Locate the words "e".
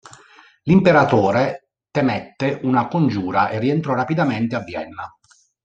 3.49-3.59